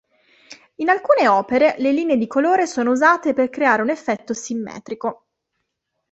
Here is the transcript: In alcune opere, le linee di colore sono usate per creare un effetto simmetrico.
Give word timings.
In 0.77 0.89
alcune 0.89 1.27
opere, 1.27 1.75
le 1.77 1.91
linee 1.91 2.17
di 2.17 2.25
colore 2.25 2.65
sono 2.65 2.89
usate 2.89 3.33
per 3.35 3.51
creare 3.51 3.83
un 3.83 3.91
effetto 3.91 4.33
simmetrico. 4.33 5.27